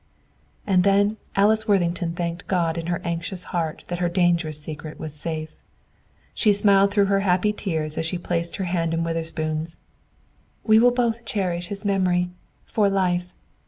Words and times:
And 0.65 0.83
then 0.83 1.17
Alice 1.35 1.67
Worthington 1.67 2.15
thanked 2.15 2.47
God 2.47 2.75
in 2.75 2.87
her 2.87 2.99
anxious 3.03 3.43
heart 3.53 3.83
that 3.87 3.99
her 3.99 4.09
dangerous 4.09 4.59
secret 4.59 4.99
was 4.99 5.13
safe. 5.13 5.53
She 6.33 6.53
smiled 6.53 6.89
through 6.91 7.05
her 7.05 7.19
happy 7.19 7.53
tears 7.53 7.99
as 7.99 8.05
she 8.07 8.17
placed 8.17 8.55
her 8.55 8.65
hand 8.65 8.95
in 8.95 9.03
Witherspoon's. 9.03 9.77
"We 10.63 10.79
will 10.79 10.89
both 10.89 11.23
cherish 11.23 11.67
his 11.67 11.85
memory, 11.85 12.31
for 12.65 12.89
life! 12.89 13.31